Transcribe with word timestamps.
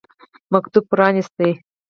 مکتوب 0.53 0.83
پرانیست. 0.91 1.35